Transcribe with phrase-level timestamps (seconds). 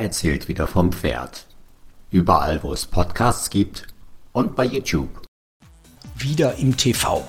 [0.00, 1.46] erzählt wieder vom Pferd.
[2.10, 3.86] Überall, wo es Podcasts gibt
[4.32, 5.22] und bei YouTube.
[6.16, 7.26] Wieder im TV.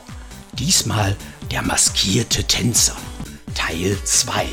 [0.54, 1.16] Diesmal
[1.52, 2.96] der maskierte Tänzer.
[3.54, 4.46] Teil 2.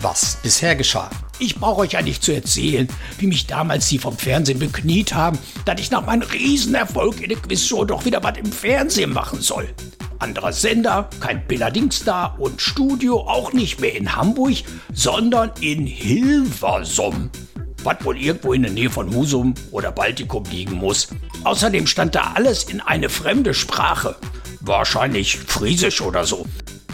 [0.00, 1.10] Was bisher geschah.
[1.38, 5.38] Ich brauche euch ja nicht zu erzählen, wie mich damals die vom Fernsehen bekniet haben,
[5.64, 9.68] dass ich nach meinem Riesenerfolg in der Quizshow doch wieder was im Fernsehen machen soll.
[10.24, 14.54] Anderer Sender, kein Pilladings da und Studio auch nicht mehr in Hamburg,
[14.94, 17.28] sondern in Hilversum.
[17.82, 21.08] Was wohl irgendwo in der Nähe von Husum oder Baltikum liegen muss.
[21.44, 24.16] Außerdem stand da alles in eine fremde Sprache.
[24.60, 26.46] Wahrscheinlich Friesisch oder so.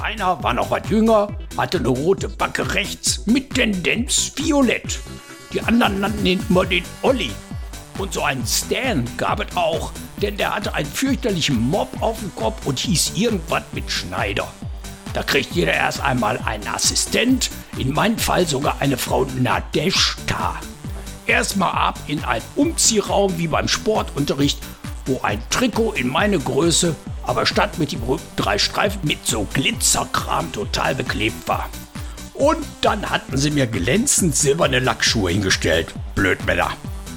[0.02, 4.98] Einer war noch was jünger, hatte eine rote Backe rechts mit Tendenz violett.
[5.52, 7.30] Die anderen nannten ihn immer den Olli.
[8.00, 12.34] Und so einen Stan gab es auch, denn der hatte einen fürchterlichen Mob auf dem
[12.34, 14.50] Kopf und hieß irgendwas mit Schneider.
[15.12, 20.54] Da kriegt jeder erst einmal einen Assistent, in meinem Fall sogar eine Frau Nadeshta.
[21.26, 24.58] Erstmal ab in einen Umziehraum wie beim Sportunterricht,
[25.04, 29.46] wo ein Trikot in meine Größe aber statt mit dem Rücken drei Streifen mit so
[29.52, 31.68] Glitzerkram total beklebt war.
[32.32, 35.92] Und dann hatten sie mir glänzend silberne Lackschuhe hingestellt.
[36.14, 36.70] Blödmänner.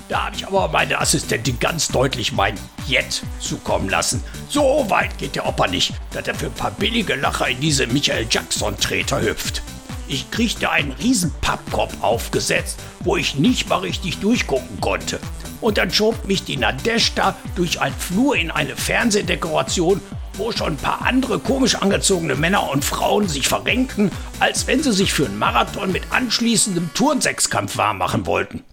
[0.10, 2.56] Da habe ich aber meine Assistentin ganz deutlich mein
[2.88, 4.24] Jet zukommen lassen.
[4.50, 7.88] So weit geht der Opa nicht, dass er für ein paar billige Lacher in diese
[7.88, 9.62] Michael Jackson-Treter hüpft.
[10.08, 15.20] Ich kriegte einen riesen Pappkorb aufgesetzt, wo ich nicht mal richtig durchgucken konnte
[15.64, 20.02] und dann schob mich die Nadeshda durch ein Flur in eine Fernsehdekoration,
[20.34, 24.92] wo schon ein paar andere komisch angezogene Männer und Frauen sich verrenkten, als wenn sie
[24.92, 28.64] sich für einen Marathon mit anschließendem Turnsechskampf warm machen wollten.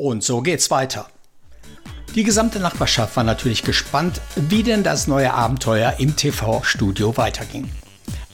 [0.00, 1.08] Und so geht's weiter.
[2.14, 7.68] Die gesamte Nachbarschaft war natürlich gespannt, wie denn das neue Abenteuer im TV-Studio weiterging.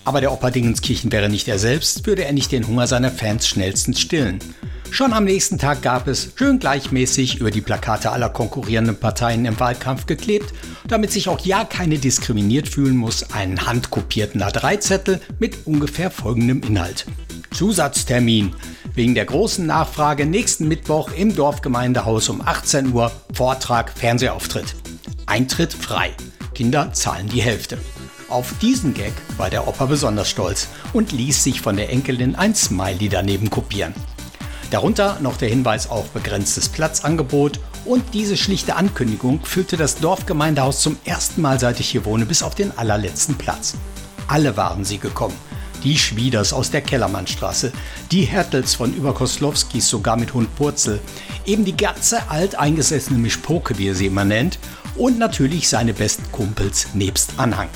[0.05, 3.49] Aber der Opa Dingenskirchen wäre nicht er selbst, würde er nicht den Hunger seiner Fans
[3.49, 4.41] schnellstens stillen.
[4.91, 9.59] Schon am nächsten Tag gab es, schön gleichmäßig über die Plakate aller konkurrierenden Parteien im
[9.59, 10.53] Wahlkampf geklebt,
[10.87, 17.07] damit sich auch ja keine diskriminiert fühlen muss, einen handkopierten A3-Zettel mit ungefähr folgendem Inhalt.
[17.55, 18.55] Zusatztermin.
[18.95, 24.75] Wegen der großen Nachfrage nächsten Mittwoch im Dorfgemeindehaus um 18 Uhr Vortrag, Fernsehauftritt.
[25.27, 26.11] Eintritt frei.
[26.55, 27.79] Kinder zahlen die Hälfte.
[28.29, 32.55] Auf diesen Gag war der Opa besonders stolz und ließ sich von der Enkelin ein
[32.55, 33.95] Smiley daneben kopieren.
[34.71, 40.97] Darunter noch der Hinweis auf begrenztes Platzangebot und diese schlichte Ankündigung füllte das Dorfgemeindehaus zum
[41.05, 43.75] ersten Mal seit ich hier wohne bis auf den allerletzten Platz.
[44.27, 45.37] Alle waren sie gekommen.
[45.85, 47.71] Die Schwieders aus der Kellermannstraße,
[48.11, 51.01] die Hertels von Überkoslowskis sogar mit Hund Purzel,
[51.45, 54.59] eben die ganze alteingesessene Mischpoke, wie er sie immer nennt,
[54.97, 57.69] und natürlich seine besten Kumpels nebst Anhang.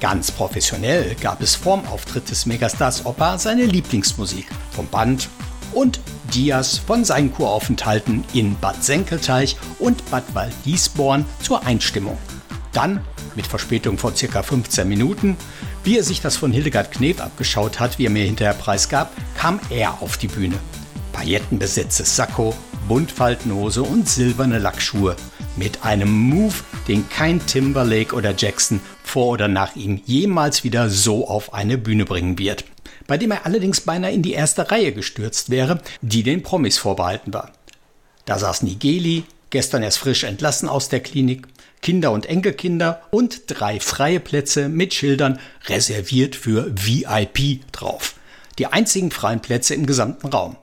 [0.00, 5.28] Ganz professionell gab es vorm Auftritt des Megastars Opa seine Lieblingsmusik vom Band
[5.72, 6.00] und
[6.32, 12.16] Diaz von seinen Kuraufenthalten in Bad Senkelteich und Bad Waldisborn zur Einstimmung.
[12.72, 13.00] Dann,
[13.34, 15.36] mit Verspätung von circa 15 Minuten,
[15.84, 19.60] wie er sich das von Hildegard Knef abgeschaut hat, wie er mir hinterher preisgab, kam
[19.70, 20.58] er auf die Bühne.
[21.12, 22.54] Paillettenbesetztes Sakko,
[22.88, 25.16] Buntfaltenhose und silberne Lackschuhe.
[25.56, 26.54] Mit einem Move,
[26.88, 32.04] den kein Timberlake oder Jackson vor oder nach ihm jemals wieder so auf eine Bühne
[32.04, 32.64] bringen wird
[33.10, 37.34] bei dem er allerdings beinahe in die erste Reihe gestürzt wäre, die den Promis vorbehalten
[37.34, 37.50] war.
[38.24, 41.46] Da saß Nigeli, gestern erst frisch entlassen aus der Klinik,
[41.82, 48.14] Kinder und Enkelkinder und drei freie Plätze mit Schildern reserviert für VIP drauf.
[48.58, 50.56] Die einzigen freien Plätze im gesamten Raum.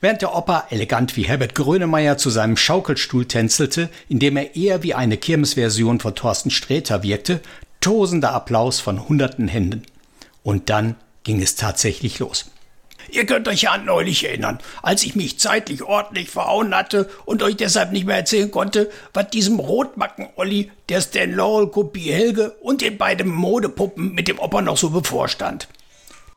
[0.00, 4.94] Während der Opa elegant wie Herbert Grönemeyer zu seinem Schaukelstuhl tänzelte, indem er eher wie
[4.94, 7.40] eine Kirmesversion von Thorsten Sträter wirkte,
[7.80, 9.82] tosender Applaus von hunderten Händen.
[10.42, 12.50] Und dann ging es tatsächlich los.
[13.10, 17.42] Ihr könnt euch ja an neulich erinnern, als ich mich zeitlich ordentlich verhauen hatte und
[17.42, 22.98] euch deshalb nicht mehr erzählen konnte, was diesem Rotmacken-Olli, der Stan Laurel-Kopie Helge und den
[22.98, 25.68] beiden Modepuppen mit dem Opa noch so bevorstand.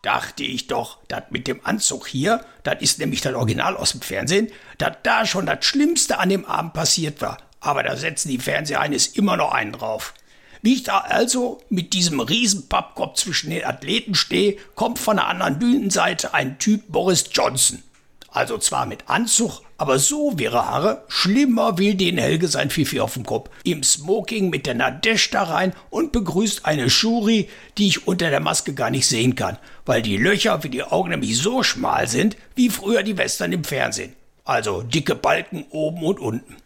[0.01, 4.01] Dachte ich doch, das mit dem Anzug hier, das ist nämlich das Original aus dem
[4.01, 7.39] Fernsehen, dass da schon das Schlimmste an dem Abend passiert war.
[7.59, 10.13] Aber da setzen die Fernseher eines immer noch einen drauf.
[10.61, 15.27] Wie ich da also mit diesem riesen Pappkopf zwischen den Athleten stehe, kommt von der
[15.27, 17.83] anderen Bühnenseite ein Typ Boris Johnson.
[18.29, 23.13] Also zwar mit Anzug, aber so wäre Haare, schlimmer will den Helge sein Fifi auf
[23.13, 23.49] dem Kopf.
[23.63, 28.73] Im Smoking mit der Nadeshda rein und begrüßt eine Shuri, die ich unter der Maske
[28.73, 32.69] gar nicht sehen kann, weil die Löcher für die Augen nämlich so schmal sind, wie
[32.69, 34.13] früher die Western im Fernsehen.
[34.43, 36.57] Also dicke Balken oben und unten.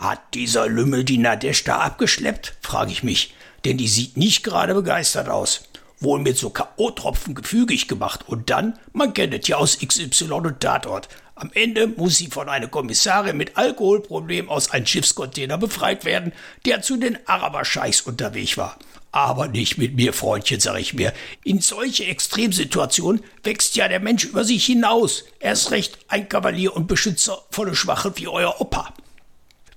[0.00, 2.54] Hat dieser Lümmel die Nadeshda abgeschleppt?
[2.62, 3.34] frage ich mich,
[3.66, 5.64] denn die sieht nicht gerade begeistert aus.
[5.98, 10.60] Wohl mit so K.O.-Tropfen gefügig gemacht und dann, man kennt es ja aus XY und
[10.60, 16.32] Tatort, Am Ende muss sie von einer Kommissarin mit Alkoholproblem aus einem Schiffscontainer befreit werden,
[16.64, 18.78] der zu den Araberscheichs unterwegs war.
[19.12, 21.12] Aber nicht mit mir, Freundchen, sag ich mir.
[21.44, 25.24] In solche Extremsituationen wächst ja der Mensch über sich hinaus.
[25.40, 28.94] Erst recht ein Kavalier und Beschützer von Schwachen wie euer Opa.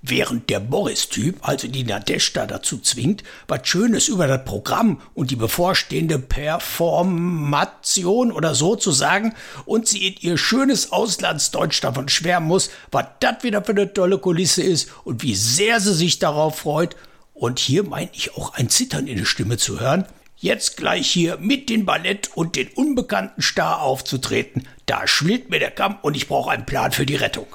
[0.06, 5.36] Während der Boris-Typ also die Nadeshda dazu zwingt, was Schönes über das Programm und die
[5.36, 9.34] bevorstehende Performation oder so zu sagen
[9.64, 14.18] und sie in ihr schönes Auslandsdeutsch davon schwärmen muss, was das wieder für eine tolle
[14.18, 16.96] Kulisse ist und wie sehr sie sich darauf freut.
[17.32, 20.04] Und hier meine ich auch ein Zittern in der Stimme zu hören.
[20.36, 25.70] Jetzt gleich hier mit dem Ballett und den unbekannten Star aufzutreten, da schwillt mir der
[25.70, 27.46] Kamm und ich brauche einen Plan für die Rettung.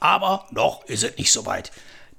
[0.00, 1.70] Aber noch ist es nicht so weit.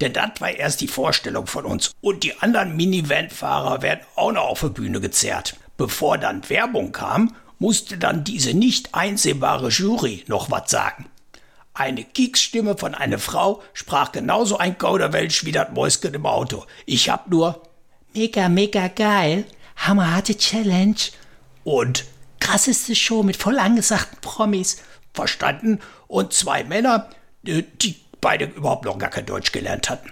[0.01, 1.91] Denn das war erst die Vorstellung von uns.
[2.01, 5.55] Und die anderen Minivan-Fahrer werden auch noch auf die Bühne gezerrt.
[5.77, 11.05] Bevor dann Werbung kam, musste dann diese nicht einsehbare Jury noch was sagen.
[11.73, 16.65] Eine Kieksstimme von einer Frau sprach genauso ein Kauderwelsch wie das Mäuschen im Auto.
[16.85, 17.61] Ich hab nur
[18.13, 19.45] Mega, mega geil,
[19.77, 20.95] hammerharte Challenge
[21.63, 22.05] und
[22.39, 24.81] krasseste Show mit voll angesagten Promis
[25.13, 27.09] verstanden und zwei Männer,
[27.45, 30.11] äh, die beide überhaupt noch gar kein Deutsch gelernt hatten.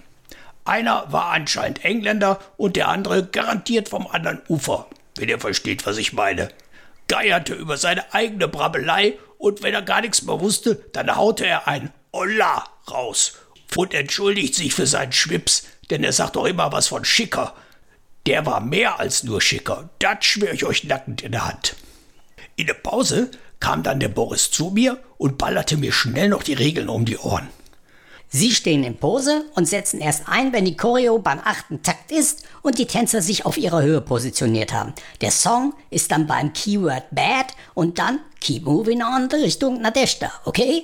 [0.65, 5.97] Einer war anscheinend Engländer und der andere garantiert vom anderen Ufer, wenn ihr versteht, was
[5.97, 6.49] ich meine.
[7.07, 11.67] Geierte über seine eigene Brabbelei und wenn er gar nichts mehr wusste, dann haute er
[11.67, 13.37] ein Olla raus
[13.75, 17.55] und entschuldigt sich für seinen Schwips, denn er sagt doch immer was von Schicker.
[18.25, 21.75] Der war mehr als nur Schicker, das schwöre ich euch nackend in der Hand.
[22.57, 26.53] In der Pause kam dann der Boris zu mir und ballerte mir schnell noch die
[26.53, 27.47] Regeln um die Ohren.
[28.29, 32.43] Sie stehen in Pose und setzen erst ein, wenn die Choreo beim achten Takt ist
[32.61, 34.93] und die Tänzer sich auf ihrer Höhe positioniert haben.
[35.21, 40.83] Der Song ist dann beim Keyword Bad und dann Keep Moving On Richtung Nadeshda, okay?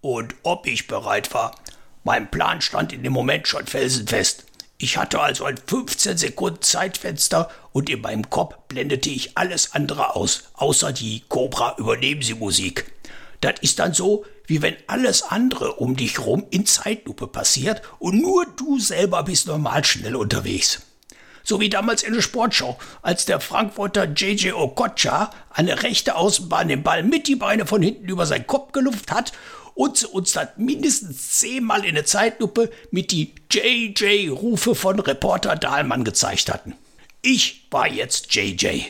[0.00, 1.54] Und ob ich bereit war?
[2.02, 4.44] Mein Plan stand in dem Moment schon felsenfest.
[4.76, 10.16] Ich hatte also ein 15 Sekunden Zeitfenster und in meinem Kopf blendete ich alles andere
[10.16, 12.92] aus, außer die Cobra übernehmen Sie Musik.
[13.44, 18.18] Das ist dann so, wie wenn alles andere um dich rum in Zeitlupe passiert und
[18.18, 20.80] nur du selber bist normal schnell unterwegs.
[21.42, 26.82] So wie damals in der Sportschau, als der Frankfurter JJ Okocha eine rechte Außenbahn den
[26.82, 29.34] Ball mit die Beine von hinten über seinen Kopf geluft hat
[29.74, 36.50] und uns dann mindestens zehnmal in der Zeitlupe mit die JJ-Rufe von Reporter Dahlmann gezeigt
[36.50, 36.76] hatten.
[37.20, 38.84] Ich war jetzt JJ.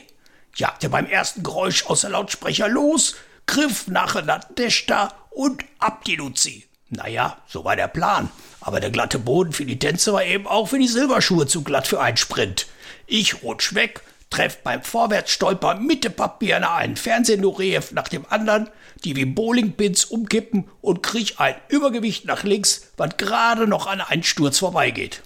[0.55, 6.67] Jagte beim ersten Geräusch aus der Lautsprecher los, griff nach Nadeshda und ab die Luzi.
[6.91, 8.31] Naja, so war der Plan.
[8.61, 11.87] Aber der glatte Boden für die Tänze war eben auch für die Silberschuhe zu glatt
[11.87, 12.67] für einen Sprint.
[13.07, 18.69] Ich rutsch weg, treff beim Vorwärtsstolper mit der Papierne einen Fernsehnorev nach dem anderen,
[19.05, 24.23] die wie Bowlingpins umkippen und krieg ein Übergewicht nach links, was gerade noch an einen
[24.23, 25.23] Sturz vorbeigeht.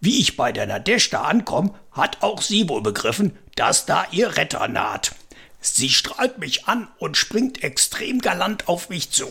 [0.00, 4.68] Wie ich bei der Nadeshda ankomme, hat auch sie wohl begriffen, dass da ihr Retter
[4.68, 5.12] naht.
[5.60, 9.26] Sie strahlt mich an und springt extrem galant auf mich zu.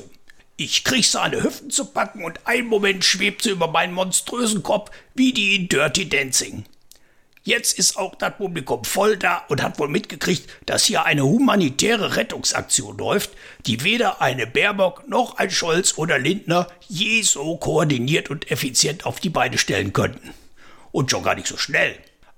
[0.58, 4.90] Ich krieg die Hüften zu packen und einen Moment schwebt sie über meinen monströsen Kopf
[5.14, 6.66] wie die in Dirty Dancing.
[7.44, 12.16] Jetzt ist auch das Publikum voll da und hat wohl mitgekriegt, dass hier eine humanitäre
[12.16, 13.32] Rettungsaktion läuft,
[13.68, 19.20] die weder eine Baerbock noch ein Scholz oder Lindner je so koordiniert und effizient auf
[19.20, 20.34] die Beine stellen könnten.
[20.92, 21.96] Und schon gar nicht so schnell.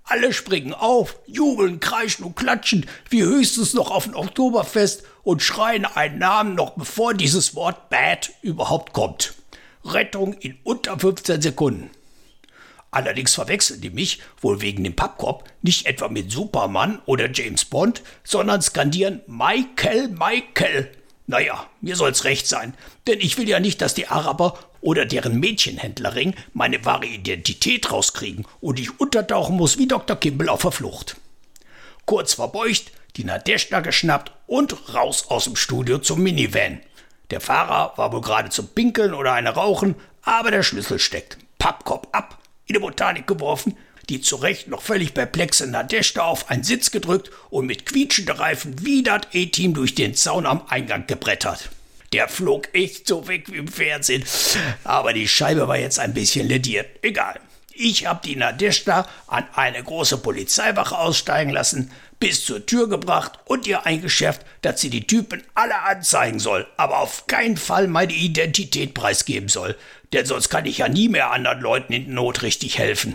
[0.09, 5.83] Alle springen auf, jubeln, kreischen und klatschen, wie höchstens noch auf ein Oktoberfest und schreien
[5.83, 9.33] einen Namen noch bevor dieses Wort Bad überhaupt kommt.
[9.83, 11.89] Rettung in unter 15 Sekunden.
[12.89, 18.01] Allerdings verwechseln die mich, wohl wegen dem Pappkorb, nicht etwa mit Superman oder James Bond,
[18.23, 20.89] sondern skandieren Michael, Michael.
[21.25, 22.73] Naja, mir soll's recht sein,
[23.07, 24.57] denn ich will ja nicht, dass die Araber
[24.87, 30.15] oder deren Mädchenhändlerring meine wahre Identität rauskriegen und ich untertauchen muss wie Dr.
[30.15, 31.17] Kimball auf der Flucht.
[32.05, 36.79] Kurz verbeugt, die Nadeshda geschnappt und raus aus dem Studio zum Minivan.
[37.31, 41.37] Der Fahrer war wohl gerade zum Pinkeln oder eine Rauchen, aber der Schlüssel steckt.
[41.59, 43.75] Pappkorb ab, in die Botanik geworfen,
[44.07, 48.85] die zu Recht noch völlig perplexe Nadeshda auf einen Sitz gedrückt und mit quietschenden Reifen
[48.85, 51.71] wie das E-Team durch den Zaun am Eingang gebrettert.
[52.17, 54.23] Der flog echt so weg wie im Fernsehen.
[54.83, 56.87] Aber die Scheibe war jetzt ein bisschen lediert.
[57.03, 57.39] Egal.
[57.75, 63.67] Ich hab die Nadeshda an eine große Polizeiwache aussteigen lassen, bis zur Tür gebracht und
[63.67, 68.95] ihr eingeschärft, dass sie die Typen alle anzeigen soll, aber auf keinen Fall meine Identität
[68.95, 69.75] preisgeben soll,
[70.11, 73.13] denn sonst kann ich ja nie mehr anderen Leuten in Not richtig helfen.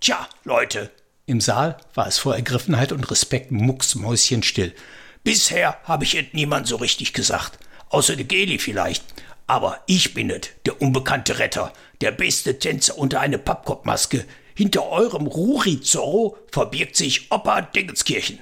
[0.00, 0.92] Tja, Leute.
[1.26, 4.76] Im Saal war es vor Ergriffenheit und Respekt mucksmäuschenstill.
[5.24, 7.58] Bisher habe ich es niemand so richtig gesagt.
[7.92, 9.04] Außer der Geli vielleicht.
[9.46, 14.24] Aber ich bin es, der unbekannte Retter, der beste Tänzer unter eine Pappkorbmaske.
[14.54, 18.38] Hinter eurem Ruri Zorro verbirgt sich Opa Dingenskirchen.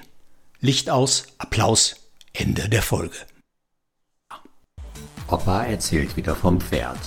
[0.59, 1.95] Licht aus, Applaus,
[2.33, 3.17] Ende der Folge.
[5.27, 6.99] Opa erzählt wieder vom Pferd.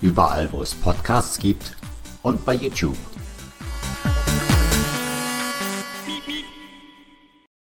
[0.00, 1.76] Überall, wo es Podcasts gibt
[2.22, 2.96] und bei YouTube.